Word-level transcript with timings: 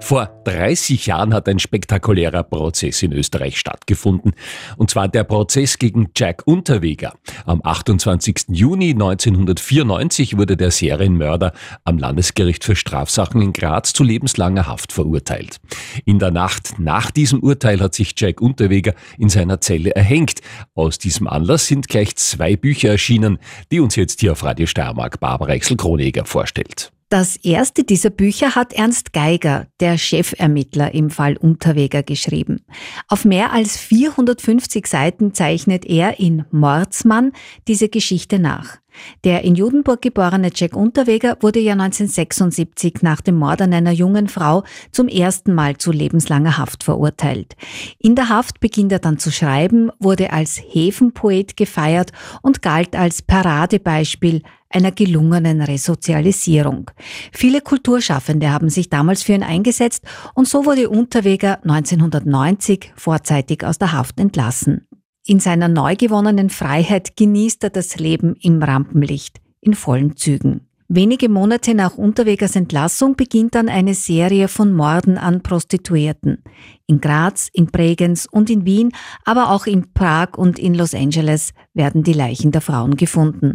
Vor 0.00 0.28
30 0.44 1.06
Jahren 1.06 1.32
hat 1.34 1.48
ein 1.48 1.58
spektakulärer 1.58 2.42
Prozess 2.42 3.02
in 3.02 3.12
Österreich 3.12 3.58
stattgefunden. 3.58 4.32
Und 4.76 4.90
zwar 4.90 5.08
der 5.08 5.24
Prozess 5.24 5.78
gegen 5.78 6.08
Jack 6.16 6.42
Unterweger. 6.46 7.14
Am 7.44 7.60
28. 7.62 8.46
Juni 8.48 8.90
1994 8.90 10.36
wurde 10.36 10.56
der 10.56 10.70
Serienmörder 10.70 11.52
am 11.84 11.98
Landesgericht 11.98 12.64
für 12.64 12.74
Strafsachen 12.74 13.40
in 13.42 13.52
Graz 13.52 13.92
zu 13.92 14.02
lebenslanger 14.02 14.66
Haft 14.66 14.92
verurteilt. 14.92 15.58
In 16.04 16.18
der 16.18 16.30
Nacht 16.30 16.78
nach 16.78 17.10
diesem 17.10 17.40
Urteil 17.40 17.80
hat 17.80 17.94
sich 17.94 18.14
Jack 18.16 18.40
Unterweger 18.40 18.94
in 19.18 19.28
seiner 19.28 19.60
Zelle 19.60 19.94
erhängt. 19.94 20.40
Aus 20.74 20.98
diesem 20.98 21.28
Anlass 21.28 21.66
sind 21.66 21.88
gleich 21.88 22.16
zwei 22.16 22.56
Bücher 22.56 22.90
erschienen, 22.90 23.38
die 23.70 23.80
uns 23.80 23.96
jetzt 23.96 24.20
hier 24.20 24.32
auf 24.32 24.42
Radio 24.42 24.66
Steiermark 24.66 25.20
Barbara 25.20 25.52
Exel-Kroneger 25.52 26.24
vorstellt. 26.24 26.90
Das 27.10 27.34
erste 27.34 27.82
dieser 27.82 28.10
Bücher 28.10 28.54
hat 28.54 28.72
Ernst 28.72 29.12
Geiger, 29.12 29.66
der 29.80 29.98
Chefermittler 29.98 30.94
im 30.94 31.10
Fall 31.10 31.36
Unterweger, 31.36 32.04
geschrieben. 32.04 32.64
Auf 33.08 33.24
mehr 33.24 33.52
als 33.52 33.76
450 33.76 34.86
Seiten 34.86 35.34
zeichnet 35.34 35.84
er 35.84 36.20
in 36.20 36.44
Mordsmann 36.52 37.32
diese 37.66 37.88
Geschichte 37.88 38.38
nach. 38.38 38.78
Der 39.24 39.44
in 39.44 39.54
Judenburg 39.54 40.02
geborene 40.02 40.50
Jack 40.54 40.74
Unterweger 40.74 41.36
wurde 41.40 41.60
ja 41.60 41.72
1976 41.72 43.02
nach 43.02 43.20
dem 43.20 43.36
Mord 43.36 43.62
an 43.62 43.72
einer 43.72 43.92
jungen 43.92 44.28
Frau 44.28 44.64
zum 44.92 45.08
ersten 45.08 45.54
Mal 45.54 45.76
zu 45.76 45.92
lebenslanger 45.92 46.58
Haft 46.58 46.84
verurteilt. 46.84 47.56
In 47.98 48.14
der 48.14 48.28
Haft 48.28 48.60
beginnt 48.60 48.92
er 48.92 48.98
dann 48.98 49.18
zu 49.18 49.30
schreiben, 49.30 49.90
wurde 49.98 50.32
als 50.32 50.60
Häfenpoet 50.60 51.56
gefeiert 51.56 52.12
und 52.42 52.62
galt 52.62 52.96
als 52.96 53.22
Paradebeispiel 53.22 54.42
einer 54.70 54.92
gelungenen 54.92 55.60
Resozialisierung. 55.60 56.90
Viele 57.32 57.60
Kulturschaffende 57.60 58.52
haben 58.52 58.70
sich 58.70 58.88
damals 58.88 59.22
für 59.22 59.32
ihn 59.32 59.42
eingesetzt 59.42 60.04
und 60.34 60.48
so 60.48 60.64
wurde 60.64 60.88
Unterweger 60.88 61.58
1990 61.62 62.92
vorzeitig 62.94 63.64
aus 63.64 63.78
der 63.78 63.92
Haft 63.92 64.20
entlassen. 64.20 64.86
In 65.26 65.38
seiner 65.38 65.68
neu 65.68 65.96
gewonnenen 65.96 66.50
Freiheit 66.50 67.16
genießt 67.16 67.64
er 67.64 67.70
das 67.70 67.96
Leben 67.96 68.34
im 68.36 68.62
Rampenlicht 68.62 69.40
in 69.60 69.74
vollen 69.74 70.16
Zügen. 70.16 70.69
Wenige 70.92 71.28
Monate 71.28 71.72
nach 71.72 71.96
Unterwegers 71.98 72.56
Entlassung 72.56 73.14
beginnt 73.14 73.54
dann 73.54 73.68
eine 73.68 73.94
Serie 73.94 74.48
von 74.48 74.74
Morden 74.74 75.18
an 75.18 75.40
Prostituierten. 75.40 76.42
In 76.88 77.00
Graz, 77.00 77.48
in 77.52 77.66
Bregenz 77.66 78.26
und 78.28 78.50
in 78.50 78.64
Wien, 78.64 78.90
aber 79.24 79.52
auch 79.52 79.66
in 79.66 79.92
Prag 79.92 80.36
und 80.36 80.58
in 80.58 80.74
Los 80.74 80.92
Angeles 80.92 81.52
werden 81.74 82.02
die 82.02 82.12
Leichen 82.12 82.50
der 82.50 82.60
Frauen 82.60 82.96
gefunden. 82.96 83.54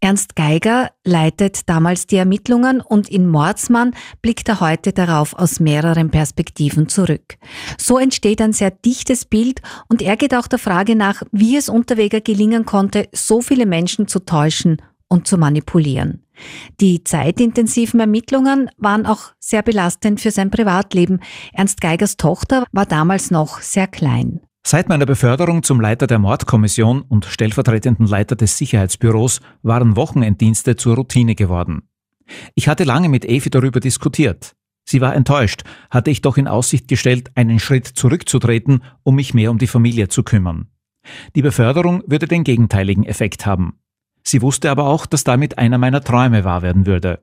Ernst 0.00 0.34
Geiger 0.34 0.90
leitet 1.04 1.68
damals 1.68 2.08
die 2.08 2.16
Ermittlungen 2.16 2.80
und 2.80 3.08
in 3.08 3.28
Mordsmann 3.28 3.94
blickt 4.20 4.48
er 4.48 4.58
heute 4.58 4.92
darauf 4.92 5.34
aus 5.34 5.60
mehreren 5.60 6.10
Perspektiven 6.10 6.88
zurück. 6.88 7.36
So 7.78 7.96
entsteht 7.96 8.40
ein 8.40 8.52
sehr 8.52 8.72
dichtes 8.72 9.24
Bild 9.24 9.62
und 9.88 10.02
er 10.02 10.16
geht 10.16 10.34
auch 10.34 10.48
der 10.48 10.58
Frage 10.58 10.96
nach, 10.96 11.22
wie 11.30 11.56
es 11.56 11.68
Unterweger 11.68 12.20
gelingen 12.20 12.64
konnte, 12.64 13.08
so 13.12 13.40
viele 13.40 13.66
Menschen 13.66 14.08
zu 14.08 14.18
täuschen 14.18 14.82
und 15.08 15.26
zu 15.26 15.38
manipulieren. 15.38 16.22
Die 16.80 17.04
zeitintensiven 17.04 18.00
Ermittlungen 18.00 18.70
waren 18.76 19.06
auch 19.06 19.32
sehr 19.38 19.62
belastend 19.62 20.20
für 20.20 20.30
sein 20.30 20.50
Privatleben. 20.50 21.20
Ernst 21.52 21.80
Geigers 21.80 22.16
Tochter 22.16 22.66
war 22.72 22.86
damals 22.86 23.30
noch 23.30 23.60
sehr 23.60 23.86
klein. 23.86 24.40
Seit 24.66 24.88
meiner 24.88 25.06
Beförderung 25.06 25.62
zum 25.62 25.80
Leiter 25.80 26.08
der 26.08 26.18
Mordkommission 26.18 27.02
und 27.02 27.24
stellvertretenden 27.24 28.06
Leiter 28.06 28.34
des 28.34 28.58
Sicherheitsbüros 28.58 29.40
waren 29.62 29.94
Wochenenddienste 29.94 30.74
zur 30.74 30.96
Routine 30.96 31.36
geworden. 31.36 31.88
Ich 32.56 32.66
hatte 32.66 32.82
lange 32.82 33.08
mit 33.08 33.24
Evi 33.24 33.48
darüber 33.48 33.78
diskutiert. 33.78 34.56
Sie 34.84 35.00
war 35.00 35.14
enttäuscht, 35.14 35.62
hatte 35.88 36.10
ich 36.10 36.20
doch 36.20 36.36
in 36.36 36.48
Aussicht 36.48 36.88
gestellt, 36.88 37.30
einen 37.36 37.60
Schritt 37.60 37.86
zurückzutreten, 37.86 38.82
um 39.04 39.14
mich 39.14 39.34
mehr 39.34 39.52
um 39.52 39.58
die 39.58 39.66
Familie 39.68 40.08
zu 40.08 40.24
kümmern. 40.24 40.66
Die 41.36 41.42
Beförderung 41.42 42.02
würde 42.06 42.26
den 42.26 42.42
gegenteiligen 42.42 43.04
Effekt 43.04 43.46
haben. 43.46 43.78
Sie 44.26 44.42
wusste 44.42 44.70
aber 44.72 44.88
auch, 44.88 45.06
dass 45.06 45.22
damit 45.22 45.56
einer 45.56 45.78
meiner 45.78 46.02
Träume 46.02 46.42
wahr 46.42 46.62
werden 46.62 46.84
würde. 46.84 47.22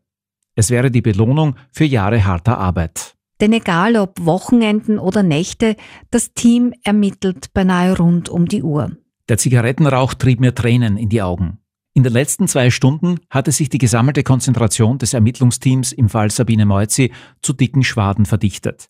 Es 0.56 0.70
wäre 0.70 0.90
die 0.90 1.02
Belohnung 1.02 1.56
für 1.72 1.84
Jahre 1.84 2.24
harter 2.24 2.58
Arbeit. 2.58 3.16
Denn 3.42 3.52
egal 3.52 3.98
ob 3.98 4.26
Wochenenden 4.26 5.00
oder 5.00 5.22
Nächte, 5.22 5.76
das 6.12 6.34
Team 6.34 6.74
ermittelt 6.84 7.54
beinahe 7.54 7.98
rund 7.98 8.30
um 8.30 8.48
die 8.48 8.64
Uhr. 8.64 8.96
Der 9.28 9.38
Zigarettenrauch 9.38 10.14
trieb 10.14 10.40
mir 10.40 10.56
Tränen 10.56 10.96
in 10.96 11.10
die 11.10 11.22
Augen. 11.22 11.58
In 11.94 12.04
den 12.04 12.14
letzten 12.14 12.48
zwei 12.48 12.70
Stunden 12.70 13.20
hatte 13.30 13.52
sich 13.52 13.68
die 13.68 13.80
gesammelte 13.80 14.24
Konzentration 14.24 14.98
des 14.98 15.14
Ermittlungsteams 15.14 15.92
im 15.92 16.08
Fall 16.08 16.32
Sabine 16.32 16.66
Moizzi 16.66 17.12
zu 17.42 17.52
dicken 17.52 17.84
Schwaden 17.84 18.26
verdichtet. 18.26 18.90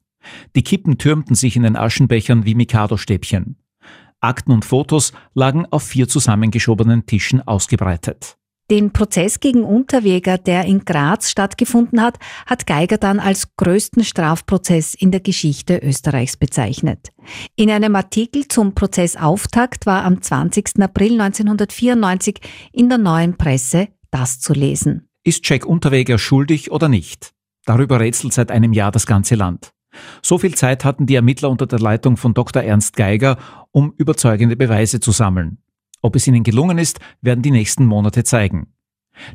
Die 0.56 0.64
Kippen 0.64 1.00
türmten 1.00 1.36
sich 1.36 1.56
in 1.56 1.64
den 1.64 1.76
Aschenbechern 1.76 2.46
wie 2.46 2.54
Mikado-Stäbchen. 2.54 3.58
Akten 4.24 4.52
und 4.52 4.66
Fotos 4.66 5.14
lagen 5.34 5.66
auf 5.70 5.84
vier 5.84 6.08
zusammengeschobenen 6.08 7.06
Tischen 7.06 7.42
ausgebreitet. 7.42 8.38
Den 8.72 8.94
Prozess 8.94 9.42
gegen 9.42 9.64
Unterweger, 9.64 10.38
der 10.38 10.64
in 10.64 10.86
Graz 10.86 11.30
stattgefunden 11.30 12.02
hat, 12.02 12.18
hat 12.46 12.66
Geiger 12.66 12.98
dann 12.98 13.20
als 13.20 13.56
größten 13.58 14.06
Strafprozess 14.06 14.94
in 14.94 15.12
der 15.12 15.20
Geschichte 15.20 15.80
Österreichs 15.84 16.38
bezeichnet. 16.38 17.10
In 17.58 17.70
einem 17.70 17.96
Artikel 17.96 18.48
zum 18.48 18.74
Prozessauftakt 18.74 19.86
war 19.86 20.06
am 20.06 20.22
20. 20.22 20.82
April 20.82 21.20
1994 21.20 22.40
in 22.72 22.88
der 22.88 23.00
neuen 23.00 23.38
Presse 23.38 23.90
das 24.12 24.40
zu 24.40 24.54
lesen. 24.54 25.10
Ist 25.26 25.48
Jack 25.48 25.66
Unterweger 25.66 26.18
schuldig 26.18 26.72
oder 26.72 26.88
nicht? 26.88 27.34
Darüber 27.66 28.00
rätselt 28.00 28.34
seit 28.34 28.50
einem 28.50 28.72
Jahr 28.72 28.92
das 28.92 29.06
ganze 29.06 29.36
Land. 29.36 29.73
So 30.22 30.38
viel 30.38 30.56
Zeit 30.56 30.86
hatten 30.86 31.06
die 31.06 31.16
Ermittler 31.16 31.50
unter 31.50 31.68
der 31.68 31.80
Leitung 31.80 32.18
von 32.18 32.34
Dr. 32.34 32.64
Ernst 32.64 32.96
Geiger, 32.96 33.38
um 33.72 33.94
überzeugende 33.98 34.56
Beweise 34.56 35.00
zu 35.00 35.12
sammeln. 35.12 35.58
Ob 36.02 36.16
es 36.16 36.28
ihnen 36.28 36.44
gelungen 36.44 36.78
ist, 36.78 37.00
werden 37.22 37.42
die 37.42 37.52
nächsten 37.52 37.86
Monate 37.86 38.24
zeigen. 38.24 38.74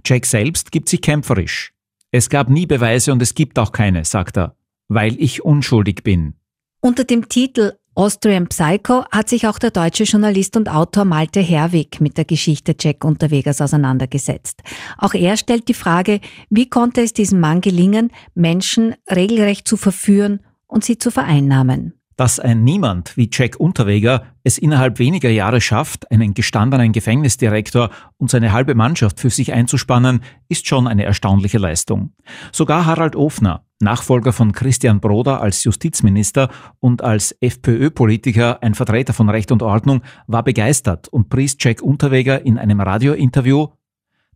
Jack 0.04 0.26
selbst 0.26 0.72
gibt 0.72 0.88
sich 0.88 1.00
kämpferisch. 1.00 1.72
Es 2.10 2.28
gab 2.28 2.48
nie 2.48 2.66
Beweise 2.66 3.12
und 3.12 3.22
es 3.22 3.34
gibt 3.34 3.58
auch 3.58 3.72
keine, 3.72 4.04
sagt 4.04 4.36
er, 4.38 4.56
weil 4.88 5.20
ich 5.20 5.44
unschuldig 5.44 6.02
bin. 6.02 6.34
Unter 6.80 7.04
dem 7.04 7.28
Titel 7.28 7.72
Austrian 7.94 8.46
Psycho 8.46 9.04
hat 9.10 9.28
sich 9.28 9.48
auch 9.48 9.58
der 9.58 9.72
deutsche 9.72 10.04
Journalist 10.04 10.56
und 10.56 10.68
Autor 10.68 11.04
Malte 11.04 11.40
Herwig 11.40 12.00
mit 12.00 12.16
der 12.16 12.24
Geschichte 12.24 12.76
Jack 12.78 13.04
Unterwegers 13.04 13.60
auseinandergesetzt. 13.60 14.62
Auch 14.98 15.14
er 15.14 15.36
stellt 15.36 15.66
die 15.66 15.74
Frage, 15.74 16.20
wie 16.48 16.70
konnte 16.70 17.00
es 17.02 17.12
diesem 17.12 17.40
Mann 17.40 17.60
gelingen, 17.60 18.12
Menschen 18.36 18.94
regelrecht 19.10 19.66
zu 19.66 19.76
verführen 19.76 20.38
und 20.68 20.84
sie 20.84 20.98
zu 20.98 21.10
vereinnahmen. 21.10 21.94
Dass 22.16 22.40
ein 22.40 22.64
Niemand 22.64 23.16
wie 23.16 23.30
Jack 23.32 23.60
Unterweger 23.60 24.24
es 24.42 24.58
innerhalb 24.58 24.98
weniger 24.98 25.30
Jahre 25.30 25.60
schafft, 25.60 26.10
einen 26.10 26.34
gestandenen 26.34 26.90
Gefängnisdirektor 26.90 27.90
und 28.16 28.28
seine 28.28 28.52
halbe 28.52 28.74
Mannschaft 28.74 29.20
für 29.20 29.30
sich 29.30 29.52
einzuspannen, 29.52 30.22
ist 30.48 30.66
schon 30.66 30.88
eine 30.88 31.04
erstaunliche 31.04 31.58
Leistung. 31.58 32.12
Sogar 32.50 32.86
Harald 32.86 33.14
Ofner, 33.14 33.64
Nachfolger 33.80 34.32
von 34.32 34.50
Christian 34.50 34.98
Broder 34.98 35.40
als 35.40 35.62
Justizminister 35.62 36.50
und 36.80 37.02
als 37.02 37.36
FPÖ-Politiker, 37.40 38.64
ein 38.64 38.74
Vertreter 38.74 39.12
von 39.12 39.28
Recht 39.28 39.52
und 39.52 39.62
Ordnung, 39.62 40.02
war 40.26 40.42
begeistert 40.42 41.06
und 41.06 41.28
pries 41.28 41.56
Jack 41.60 41.82
Unterweger 41.82 42.44
in 42.44 42.58
einem 42.58 42.80
Radiointerview 42.80 43.68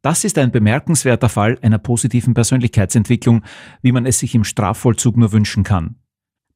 das 0.03 0.25
ist 0.25 0.37
ein 0.37 0.51
bemerkenswerter 0.51 1.29
Fall 1.29 1.59
einer 1.63 1.79
positiven 1.79 2.35
Persönlichkeitsentwicklung, 2.35 3.43
wie 3.83 3.93
man 3.93 4.05
es 4.05 4.19
sich 4.19 4.35
im 4.35 4.43
Strafvollzug 4.43 5.17
nur 5.17 5.31
wünschen 5.31 5.63
kann. 5.63 5.95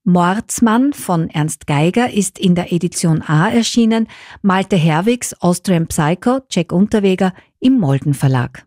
Mordsmann 0.08 0.92
von 0.92 1.30
Ernst 1.30 1.66
Geiger 1.66 2.12
ist 2.12 2.38
in 2.38 2.54
der 2.54 2.72
Edition 2.72 3.22
A 3.26 3.48
erschienen, 3.48 4.06
Malte 4.40 4.76
Herwigs 4.76 5.34
Austrian 5.40 5.88
Psycho, 5.88 6.42
Jack 6.48 6.70
Unterweger 6.70 7.34
im 7.58 7.80
Molden 7.80 8.14
Verlag. 8.14 8.64